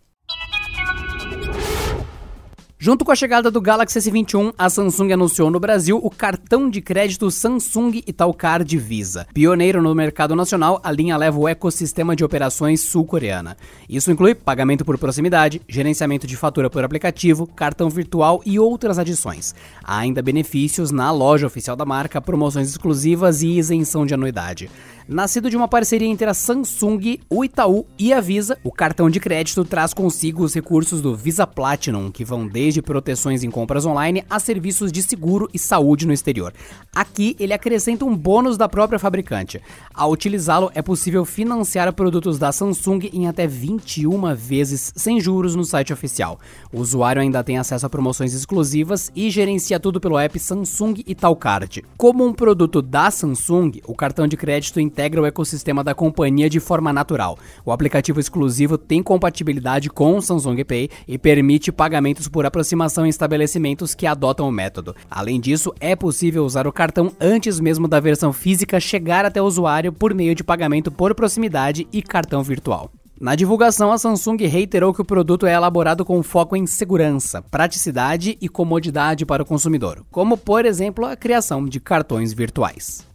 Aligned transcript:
Junto 2.81 3.03
com 3.03 3.11
a 3.11 3.16
chegada 3.16 3.52
do 3.52 3.59
Galaxy 3.59 3.99
S21, 3.99 4.53
a 4.58 4.69
Samsung 4.69 5.11
anunciou 5.11 5.52
no 5.52 5.59
Brasil 5.59 5.99
o 6.02 6.09
cartão 6.09 6.69
de 6.69 6.80
crédito 6.80 7.30
Samsung 7.30 8.02
Italcard 8.08 8.77
Visa. 8.77 9.27
Pioneiro 9.33 9.81
no 9.81 9.94
mercado 9.94 10.33
nacional, 10.33 10.80
a 10.81 10.89
linha 10.89 11.17
leva 11.17 11.38
o 11.38 11.45
ecossistema 11.45 12.16
de 12.16 12.23
operações 12.23 12.80
sul-coreana. 12.80 13.58
Isso 13.89 14.09
inclui 14.09 14.33
pagamento 14.33 14.86
por 14.86 14.97
proximidade, 14.97 15.61
gerenciamento 15.67 16.25
de 16.25 16.38
fatura 16.38 16.69
por 16.69 16.81
aplicativo, 16.86 17.45
cartão 17.45 17.89
virtual 17.89 18.42
e 18.45 18.58
outras 18.58 18.98
adições. 18.98 19.54
Há 19.83 19.98
ainda 19.98 20.21
benefícios 20.21 20.89
na 20.89 21.11
loja 21.11 21.48
oficial 21.48 21.75
da 21.75 21.83
marca, 21.83 22.21
promoções 22.21 22.70
exclusivas 22.70 23.42
e 23.42 23.58
isenção 23.58 24.05
de 24.05 24.14
anuidade. 24.14 24.71
Nascido 25.11 25.49
de 25.49 25.58
uma 25.58 25.67
parceria 25.67 26.08
entre 26.08 26.30
a 26.30 26.36
Samsung, 26.36 27.20
o 27.27 27.43
Itaú 27.43 27.83
e 27.98 28.14
a 28.14 28.21
Visa, 28.21 28.59
o 28.64 28.71
cartão 28.71 29.09
de 29.09 29.20
crédito 29.20 29.65
traz 29.65 29.92
consigo 29.92 30.43
os 30.43 30.54
recursos 30.54 31.02
do 31.02 31.15
Visa 31.15 31.48
Platinum, 31.48 32.11
que 32.11 32.23
vão 32.23 32.48
desde 32.48 32.68
proteções 32.81 33.43
em 33.43 33.49
compras 33.49 33.85
online 33.85 34.23
a 34.30 34.39
serviços 34.39 34.91
de 34.91 35.02
seguro 35.02 35.49
e 35.53 35.57
saúde 35.57 36.05
no 36.05 36.13
exterior. 36.13 36.53
Aqui 36.93 37.35
ele 37.39 37.53
acrescenta 37.53 38.05
um 38.05 38.15
bônus 38.15 38.57
da 38.57 38.69
própria 38.69 38.99
fabricante. 38.99 39.61
Ao 39.93 40.11
utilizá-lo, 40.11 40.71
é 40.75 40.81
possível 40.81 41.25
financiar 41.25 41.91
produtos 41.93 42.37
da 42.37 42.52
Samsung 42.52 43.09
em 43.11 43.27
até 43.27 43.47
21 43.47 44.35
vezes 44.35 44.93
sem 44.95 45.19
juros 45.19 45.55
no 45.55 45.63
site 45.63 45.91
oficial. 45.93 46.39
O 46.71 46.80
usuário 46.80 47.21
ainda 47.21 47.43
tem 47.43 47.57
acesso 47.57 47.85
a 47.85 47.89
promoções 47.89 48.33
exclusivas 48.33 49.11
e 49.15 49.30
gerencia 49.30 49.80
tudo 49.80 49.99
pelo 49.99 50.17
app 50.17 50.37
Samsung 50.39 51.03
Italcard. 51.07 51.83
Como 51.97 52.25
um 52.25 52.33
produto 52.33 52.81
da 52.81 53.09
Samsung, 53.11 53.81
o 53.87 53.95
cartão 53.95 54.27
de 54.27 54.37
crédito 54.37 54.80
integra 54.80 55.21
o 55.21 55.25
ecossistema 55.25 55.83
da 55.83 55.93
companhia 55.93 56.49
de 56.49 56.59
forma 56.59 56.93
natural. 56.93 57.37
O 57.65 57.71
aplicativo 57.71 58.19
exclusivo 58.19 58.77
tem 58.77 59.01
compatibilidade 59.01 59.89
com 59.89 60.17
o 60.17 60.21
Samsung 60.21 60.63
Pay 60.63 60.89
e 61.07 61.17
permite 61.17 61.71
pagamentos 61.71 62.27
por 62.27 62.45
aproximação 62.59 63.05
em 63.05 63.09
estabelecimentos 63.09 63.95
que 63.95 64.05
adotam 64.05 64.47
o 64.47 64.52
método. 64.52 64.93
Além 65.09 65.39
disso, 65.39 65.73
é 65.80 65.95
possível 65.95 66.43
usar 66.43 66.67
o 66.67 66.73
cartão 66.73 67.11
antes 67.20 67.59
mesmo 67.59 67.87
da 67.87 68.02
versão 68.02 68.33
física 68.33 68.80
chegar 68.80 69.23
até 69.23 69.42
o 69.42 69.45
usuário 69.45 69.93
por 69.93 70.14
meio 70.14 70.36
de 70.36 70.43
pagamento 70.43 70.92
por 70.92 71.15
proximidade 71.15 71.87
e 71.92 72.02
cartão 72.02 72.43
virtual. 72.43 72.92
Na 73.19 73.36
divulgação, 73.36 73.92
a 73.92 73.98
Samsung 73.98 74.45
reiterou 74.45 74.93
que 74.93 75.02
o 75.02 75.05
produto 75.05 75.45
é 75.45 75.53
elaborado 75.53 76.05
com 76.05 76.21
foco 76.21 76.55
em 76.55 76.65
segurança, 76.65 77.42
praticidade 77.42 78.37
e 78.42 78.49
comodidade 78.49 79.25
para 79.25 79.43
o 79.43 79.45
consumidor, 79.45 80.05
como 80.11 80.37
por 80.37 80.65
exemplo 80.65 81.05
a 81.05 81.15
criação 81.15 81.65
de 81.65 81.80
cartões 81.80 82.33
virtuais. 82.33 83.08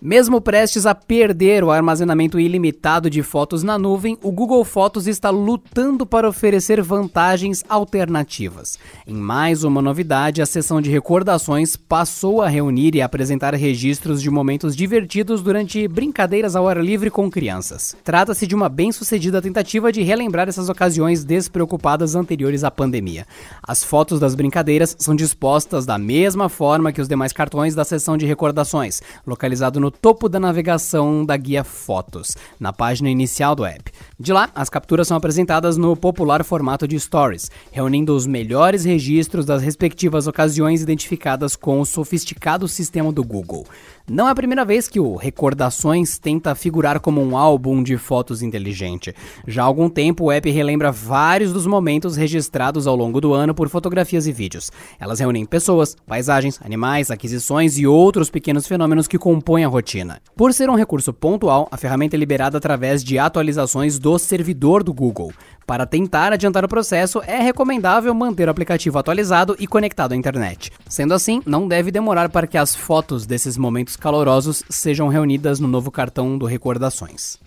Mesmo 0.00 0.40
prestes 0.40 0.86
a 0.86 0.94
perder 0.94 1.64
o 1.64 1.72
armazenamento 1.72 2.38
ilimitado 2.38 3.10
de 3.10 3.20
fotos 3.20 3.64
na 3.64 3.76
nuvem, 3.76 4.16
o 4.22 4.30
Google 4.30 4.64
Fotos 4.64 5.08
está 5.08 5.28
lutando 5.28 6.06
para 6.06 6.28
oferecer 6.28 6.80
vantagens 6.80 7.64
alternativas. 7.68 8.78
Em 9.04 9.14
mais 9.14 9.64
uma 9.64 9.82
novidade, 9.82 10.40
a 10.40 10.46
seção 10.46 10.80
de 10.80 10.88
recordações 10.88 11.74
passou 11.74 12.40
a 12.40 12.48
reunir 12.48 12.94
e 12.94 13.02
apresentar 13.02 13.52
registros 13.54 14.22
de 14.22 14.30
momentos 14.30 14.76
divertidos 14.76 15.42
durante 15.42 15.88
brincadeiras 15.88 16.54
ao 16.54 16.68
ar 16.68 16.76
livre 16.76 17.10
com 17.10 17.28
crianças. 17.28 17.96
Trata-se 18.04 18.46
de 18.46 18.54
uma 18.54 18.68
bem-sucedida 18.68 19.42
tentativa 19.42 19.90
de 19.90 20.02
relembrar 20.02 20.48
essas 20.48 20.68
ocasiões 20.68 21.24
despreocupadas 21.24 22.14
anteriores 22.14 22.62
à 22.62 22.70
pandemia. 22.70 23.26
As 23.60 23.82
fotos 23.82 24.20
das 24.20 24.36
brincadeiras 24.36 24.94
são 24.96 25.16
dispostas 25.16 25.84
da 25.84 25.98
mesma 25.98 26.48
forma 26.48 26.92
que 26.92 27.00
os 27.00 27.08
demais 27.08 27.32
cartões 27.32 27.74
da 27.74 27.82
seção 27.82 28.16
de 28.16 28.26
recordações, 28.26 29.02
localizado 29.26 29.80
no 29.80 29.87
no 29.88 29.90
topo 29.90 30.28
da 30.28 30.38
navegação 30.38 31.24
da 31.24 31.34
guia 31.34 31.64
Fotos, 31.64 32.36
na 32.60 32.74
página 32.74 33.08
inicial 33.08 33.56
do 33.56 33.64
app. 33.64 33.90
De 34.20 34.34
lá, 34.34 34.50
as 34.54 34.68
capturas 34.68 35.08
são 35.08 35.16
apresentadas 35.16 35.78
no 35.78 35.96
popular 35.96 36.44
formato 36.44 36.86
de 36.86 37.00
Stories, 37.00 37.50
reunindo 37.72 38.14
os 38.14 38.26
melhores 38.26 38.84
registros 38.84 39.46
das 39.46 39.62
respectivas 39.62 40.26
ocasiões 40.26 40.82
identificadas 40.82 41.56
com 41.56 41.80
o 41.80 41.86
sofisticado 41.86 42.68
sistema 42.68 43.10
do 43.10 43.24
Google. 43.24 43.64
Não 44.10 44.26
é 44.26 44.30
a 44.30 44.34
primeira 44.34 44.64
vez 44.64 44.88
que 44.88 44.98
o 44.98 45.16
Recordações 45.16 46.18
tenta 46.18 46.54
figurar 46.54 46.98
como 46.98 47.20
um 47.20 47.36
álbum 47.36 47.82
de 47.82 47.98
fotos 47.98 48.40
inteligente. 48.40 49.14
Já 49.46 49.62
há 49.62 49.66
algum 49.66 49.90
tempo, 49.90 50.24
o 50.24 50.32
app 50.32 50.50
relembra 50.50 50.90
vários 50.90 51.52
dos 51.52 51.66
momentos 51.66 52.16
registrados 52.16 52.86
ao 52.86 52.96
longo 52.96 53.20
do 53.20 53.34
ano 53.34 53.54
por 53.54 53.68
fotografias 53.68 54.26
e 54.26 54.32
vídeos. 54.32 54.72
Elas 54.98 55.20
reúnem 55.20 55.44
pessoas, 55.44 55.94
paisagens, 56.06 56.58
animais, 56.64 57.10
aquisições 57.10 57.76
e 57.76 57.86
outros 57.86 58.30
pequenos 58.30 58.66
fenômenos 58.66 59.06
que 59.06 59.18
compõem 59.18 59.66
a 59.66 59.68
rotina. 59.68 60.22
Por 60.34 60.54
ser 60.54 60.70
um 60.70 60.74
recurso 60.74 61.12
pontual, 61.12 61.68
a 61.70 61.76
ferramenta 61.76 62.16
é 62.16 62.18
liberada 62.18 62.56
através 62.56 63.04
de 63.04 63.18
atualizações 63.18 63.98
do 63.98 64.18
servidor 64.18 64.82
do 64.82 64.94
Google. 64.94 65.34
Para 65.68 65.84
tentar 65.84 66.32
adiantar 66.32 66.64
o 66.64 66.68
processo, 66.68 67.20
é 67.26 67.42
recomendável 67.42 68.14
manter 68.14 68.48
o 68.48 68.50
aplicativo 68.50 68.98
atualizado 68.98 69.54
e 69.58 69.66
conectado 69.66 70.12
à 70.12 70.16
internet. 70.16 70.72
Sendo 70.88 71.12
assim, 71.12 71.42
não 71.44 71.68
deve 71.68 71.90
demorar 71.90 72.30
para 72.30 72.46
que 72.46 72.56
as 72.56 72.74
fotos 72.74 73.26
desses 73.26 73.58
momentos 73.58 73.94
calorosos 73.94 74.64
sejam 74.70 75.08
reunidas 75.08 75.60
no 75.60 75.68
novo 75.68 75.90
cartão 75.90 76.38
do 76.38 76.46
Recordações. 76.46 77.38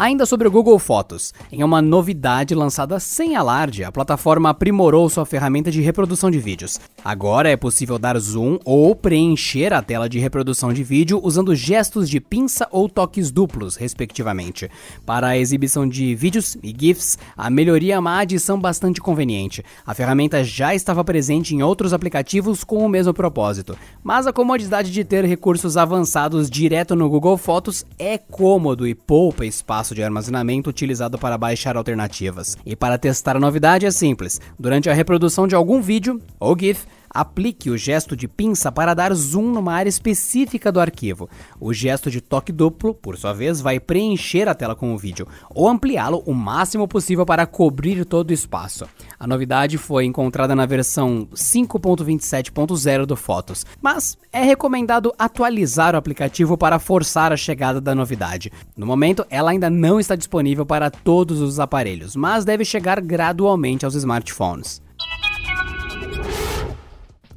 Ainda 0.00 0.24
sobre 0.24 0.46
o 0.46 0.50
Google 0.52 0.78
Fotos, 0.78 1.34
em 1.50 1.64
uma 1.64 1.82
novidade 1.82 2.54
lançada 2.54 3.00
sem 3.00 3.34
alarde, 3.34 3.82
a 3.82 3.90
plataforma 3.90 4.48
aprimorou 4.48 5.08
sua 5.08 5.26
ferramenta 5.26 5.72
de 5.72 5.80
reprodução 5.80 6.30
de 6.30 6.38
vídeos. 6.38 6.78
Agora 7.04 7.50
é 7.50 7.56
possível 7.56 7.98
dar 7.98 8.16
zoom 8.16 8.60
ou 8.64 8.94
preencher 8.94 9.72
a 9.72 9.82
tela 9.82 10.08
de 10.08 10.20
reprodução 10.20 10.72
de 10.72 10.84
vídeo 10.84 11.18
usando 11.20 11.52
gestos 11.52 12.08
de 12.08 12.20
pinça 12.20 12.68
ou 12.70 12.88
toques 12.88 13.32
duplos, 13.32 13.74
respectivamente. 13.74 14.70
Para 15.04 15.26
a 15.26 15.36
exibição 15.36 15.84
de 15.88 16.14
vídeos 16.14 16.56
e 16.62 16.72
GIFs, 16.78 17.18
a 17.36 17.50
melhoria 17.50 17.96
é 17.96 17.98
uma 17.98 18.20
adição 18.20 18.60
bastante 18.60 19.00
conveniente. 19.00 19.64
A 19.84 19.94
ferramenta 19.94 20.44
já 20.44 20.76
estava 20.76 21.02
presente 21.02 21.56
em 21.56 21.62
outros 21.64 21.92
aplicativos 21.92 22.62
com 22.62 22.86
o 22.86 22.88
mesmo 22.88 23.12
propósito, 23.12 23.76
mas 24.04 24.28
a 24.28 24.32
comodidade 24.32 24.92
de 24.92 25.02
ter 25.02 25.24
recursos 25.24 25.76
avançados 25.76 26.48
direto 26.48 26.94
no 26.94 27.10
Google 27.10 27.36
Fotos 27.36 27.84
é 27.98 28.16
cômodo 28.16 28.86
e 28.86 28.94
poupa 28.94 29.44
espaço 29.44 29.87
espaço 29.88 29.94
de 29.94 30.02
armazenamento 30.02 30.70
utilizado 30.70 31.18
para 31.18 31.38
baixar 31.38 31.76
alternativas. 31.76 32.56
E 32.64 32.76
para 32.76 32.98
testar 32.98 33.36
a 33.36 33.40
novidade 33.40 33.86
é 33.86 33.90
simples: 33.90 34.40
durante 34.58 34.90
a 34.90 34.94
reprodução 34.94 35.46
de 35.46 35.54
algum 35.54 35.80
vídeo 35.80 36.20
ou 36.38 36.56
GIF, 36.58 36.86
Aplique 37.10 37.70
o 37.70 37.78
gesto 37.78 38.16
de 38.16 38.28
pinça 38.28 38.70
para 38.70 38.94
dar 38.94 39.14
zoom 39.14 39.52
numa 39.52 39.72
área 39.72 39.88
específica 39.88 40.70
do 40.70 40.80
arquivo. 40.80 41.28
O 41.60 41.72
gesto 41.72 42.10
de 42.10 42.20
toque 42.20 42.52
duplo, 42.52 42.94
por 42.94 43.16
sua 43.16 43.32
vez, 43.32 43.60
vai 43.60 43.80
preencher 43.80 44.48
a 44.48 44.54
tela 44.54 44.74
com 44.74 44.94
o 44.94 44.98
vídeo 44.98 45.26
ou 45.50 45.68
ampliá-lo 45.68 46.22
o 46.26 46.34
máximo 46.34 46.86
possível 46.86 47.24
para 47.24 47.46
cobrir 47.46 48.04
todo 48.04 48.30
o 48.30 48.34
espaço. 48.34 48.86
A 49.18 49.26
novidade 49.26 49.78
foi 49.78 50.04
encontrada 50.04 50.54
na 50.54 50.66
versão 50.66 51.26
5.27.0 51.34 53.06
do 53.06 53.16
Fotos, 53.16 53.66
mas 53.80 54.16
é 54.32 54.42
recomendado 54.42 55.12
atualizar 55.18 55.94
o 55.94 55.98
aplicativo 55.98 56.56
para 56.56 56.78
forçar 56.78 57.32
a 57.32 57.36
chegada 57.36 57.80
da 57.80 57.94
novidade. 57.94 58.52
No 58.76 58.86
momento, 58.86 59.26
ela 59.30 59.50
ainda 59.50 59.70
não 59.70 59.98
está 59.98 60.14
disponível 60.14 60.64
para 60.64 60.90
todos 60.90 61.40
os 61.40 61.58
aparelhos, 61.58 62.14
mas 62.14 62.44
deve 62.44 62.64
chegar 62.64 63.00
gradualmente 63.00 63.84
aos 63.84 63.94
smartphones. 63.94 64.87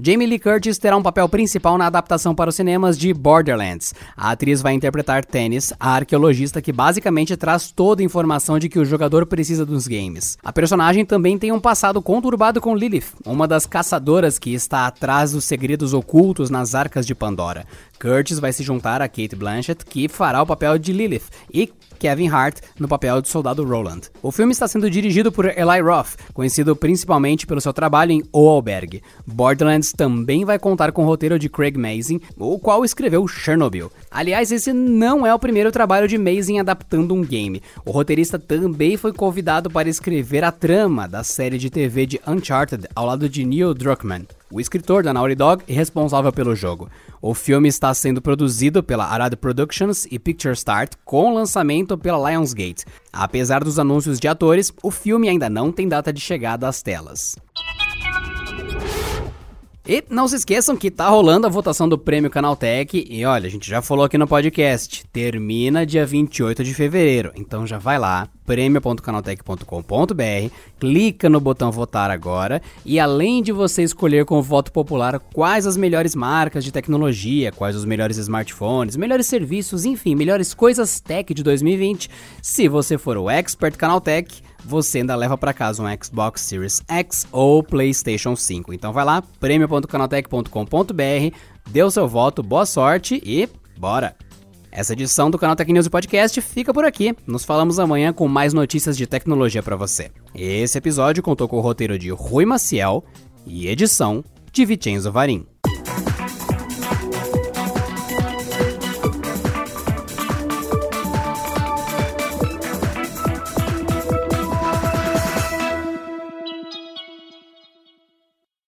Jamie 0.04 0.26
Lee 0.26 0.40
Curtis 0.40 0.80
terá 0.80 0.98
um 0.98 1.04
papel 1.04 1.30
principal 1.30 1.78
na 1.78 1.86
adaptação 1.86 2.34
para 2.34 2.50
os 2.50 2.56
cinemas 2.56 2.98
de 2.98 3.14
Borderlands. 3.14 3.94
A 4.18 4.32
atriz 4.32 4.60
vai 4.60 4.74
interpretar 4.74 5.24
Tennis, 5.24 5.72
a 5.80 5.92
arqueologista 5.94 6.60
que 6.60 6.72
basicamente 6.72 7.38
traz 7.38 7.70
toda 7.70 8.02
a 8.02 8.06
informação 8.06 8.58
de 8.58 8.68
que 8.68 8.80
o 8.80 8.86
jogador 8.86 9.28
precisa 9.28 9.64
dos 9.64 9.86
games. 9.86 10.40
A 10.44 10.52
personagem 10.52 11.06
também 11.06 11.38
tem 11.38 11.52
um 11.52 11.60
passado 11.60 12.02
conturbado 12.02 12.60
com 12.60 12.76
Lilith, 12.76 13.14
uma 13.24 13.48
das 13.48 13.68
caçadoras 13.68 14.40
que 14.40 14.52
está 14.56 14.88
atrás 14.88 15.34
dos 15.34 15.46
segredos 15.46 15.94
ocultos 15.94 16.50
nas 16.50 16.74
arcas 16.74 17.06
de 17.06 17.14
Pandora. 17.14 17.68
Curtis 18.02 18.40
vai 18.40 18.52
se 18.52 18.64
juntar 18.64 19.00
a 19.00 19.08
Kate 19.08 19.36
Blanchett, 19.36 19.86
que 19.86 20.10
fará 20.10 20.42
o 20.42 20.46
papel 20.48 20.80
de 20.80 20.92
Lilith, 20.92 21.30
e 21.54 21.72
Kevin 22.00 22.30
Hart 22.30 22.58
no 22.80 22.88
papel 22.88 23.22
de 23.22 23.30
soldado 23.30 23.64
Roland. 23.64 24.02
O 24.24 24.32
filme 24.32 24.52
está 24.52 24.68
sendo 24.68 24.90
dirigido 24.90 25.32
por 25.32 25.46
Eli 25.46 25.82
Roth, 25.84 26.16
conhecido 26.34 26.76
principalmente 26.76 27.46
pelo 27.46 27.62
seu 27.62 27.72
trabalho 27.72 28.12
em 28.12 28.24
O 28.34 28.50
Albergue. 28.50 29.04
Borderlands 29.28 29.94
também 29.94 30.44
vai 30.44 30.58
contar 30.58 30.92
com 30.92 31.04
o 31.04 31.06
roteiro 31.06 31.38
de 31.38 31.48
Craig 31.48 31.78
Mazin, 31.78 32.20
o 32.36 32.58
qual 32.58 32.84
escreveu 32.84 33.28
Chernobyl. 33.28 33.92
Aliás, 34.10 34.52
esse 34.52 34.74
não 34.74 35.24
é 35.24 35.32
o 35.32 35.38
primeiro 35.38 35.72
trabalho 35.72 36.08
de 36.08 36.18
Mazin 36.18 36.58
adaptando 36.58 37.14
um 37.14 37.22
game. 37.22 37.62
O 37.86 37.92
roteirista 37.92 38.40
também 38.40 38.98
foi 38.98 39.14
convidado 39.14 39.70
para 39.70 39.88
escrever 39.88 40.44
a 40.44 40.52
trama 40.52 41.08
da 41.08 41.24
série 41.24 41.60
de 41.60 41.70
TV 41.70 42.08
de 42.08 42.20
Uncharted 42.28 42.88
ao 42.96 43.06
lado 43.06 43.30
de 43.30 43.46
Neil 43.46 43.76
Druckmann 43.76 44.26
o 44.52 44.60
escritor 44.60 45.04
da 45.04 45.14
Naughty 45.14 45.36
Dog 45.36 45.64
e 45.68 45.74
responsável 45.74 46.32
pelo 46.32 46.56
jogo. 46.56 46.90
O 47.22 47.34
filme 47.34 47.70
está 47.70 47.94
sendo 47.94 48.22
produzido 48.22 48.84
pela 48.84 49.06
Arad 49.06 49.36
Productions 49.36 50.06
e 50.12 50.20
Picture 50.20 50.54
Start, 50.54 50.94
com 51.06 51.34
lançamento 51.34 51.98
pela 51.98 52.30
Lionsgate. 52.30 52.86
Apesar 53.14 53.64
dos 53.64 53.80
anúncios 53.80 54.20
de 54.20 54.28
atores, 54.28 54.74
o 54.84 54.92
filme 54.92 55.30
ainda 55.30 55.50
não 55.50 55.72
tem 55.72 55.88
data 55.88 56.12
de 56.12 56.20
chegada 56.20 56.68
às 56.68 56.82
telas. 56.82 57.36
E 59.88 60.04
não 60.12 60.28
se 60.28 60.36
esqueçam 60.36 60.78
que 60.78 60.92
tá 60.92 61.10
rolando 61.10 61.48
a 61.48 61.50
votação 61.50 61.90
do 61.90 61.98
Prêmio 61.98 62.30
Canaltech 62.30 63.04
e 63.10 63.26
olha, 63.26 63.48
a 63.48 63.50
gente 63.50 63.68
já 63.68 63.82
falou 63.82 64.06
aqui 64.06 64.16
no 64.16 64.28
podcast, 64.28 65.04
termina 65.12 65.88
dia 65.88 66.06
28 66.06 66.64
de 66.64 66.72
fevereiro, 66.76 67.32
então 67.36 67.66
já 67.66 67.80
vai 67.80 67.98
lá, 67.98 68.28
prêmio.canaltech.com.br, 68.46 70.54
clica 70.80 71.28
no 71.30 71.40
botão 71.40 71.72
votar 71.72 72.12
agora. 72.12 72.62
E 72.86 73.00
além 73.00 73.42
de 73.42 73.52
você 73.52 73.82
escolher 73.82 74.24
com 74.24 74.38
o 74.38 74.44
voto 74.44 74.72
popular 74.72 75.20
quais 75.20 75.66
as 75.66 75.76
melhores 75.76 76.14
marcas 76.14 76.64
de 76.64 76.72
tecnologia, 76.72 77.52
quais 77.52 77.76
os 77.76 77.84
melhores 77.84 78.18
smartphones, 78.18 78.96
melhores 78.96 79.26
serviços, 79.26 79.84
enfim, 79.84 80.14
melhores 80.14 80.54
coisas 80.54 81.00
tech 81.00 81.34
de 81.34 81.42
2020, 81.42 82.08
se 82.40 82.68
você 82.68 83.00
for 83.00 83.18
o 83.18 83.32
expert 83.32 83.76
Canaltech, 83.78 84.44
você 84.64 85.00
ainda 85.00 85.16
leva 85.16 85.38
para 85.38 85.54
casa 85.54 85.84
um 85.84 86.04
Xbox 86.04 86.42
Series 86.42 86.82
X 86.88 87.28
ou 87.32 87.64
PlayStation 87.64 88.36
5. 88.36 88.74
Então 88.74 88.94
vai 88.94 89.06
lá, 89.06 89.22
prêmio.canaltech.com.br, 89.40 91.36
dê 91.70 91.84
o 91.84 91.92
seu 91.92 92.08
voto, 92.08 92.42
boa 92.42 92.66
sorte 92.66 93.22
e 93.26 93.50
bora! 93.78 94.16
Essa 94.72 94.94
edição 94.94 95.30
do 95.30 95.38
canal 95.38 95.56
Tech 95.56 95.72
News 95.72 95.90
Podcast 95.90 96.40
fica 96.40 96.74
por 96.74 96.86
aqui. 96.86 97.14
Nos 97.28 97.44
falamos 97.44 97.78
amanhã 97.78 98.14
com 98.14 98.26
mais 98.30 98.54
notícias 98.54 98.96
de 98.96 99.06
tecnologia 99.06 99.62
para 99.62 99.76
você. 99.76 100.10
Esse 100.34 100.78
episódio 100.78 101.22
contou 101.22 101.46
com 101.48 101.58
o 101.58 101.62
roteiro 101.62 102.00
de 102.00 102.10
Rui 102.10 102.46
Maciel 102.46 103.04
e 103.46 103.68
edição 103.68 104.24
de 104.50 104.64
Vicenzo 104.66 105.12
Varim. 105.12 105.51